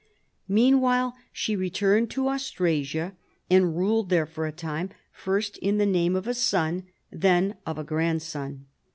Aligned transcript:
Meanwhile 0.47 1.15
she 1.31 1.55
re 1.55 1.69
turned 1.69 2.09
to 2.09 2.27
Austrasia 2.27 3.13
and 3.51 3.77
ruled 3.77 4.09
there 4.09 4.25
for 4.25 4.47
a 4.47 4.51
time, 4.51 4.89
first 5.11 5.59
in 5.59 5.77
the 5.77 5.85
name 5.85 6.15
of 6.15 6.27
a 6.27 6.33
son, 6.33 6.87
then 7.11 7.55
of 7.67 7.77
a 7.77 7.83
grandson. 7.83 8.65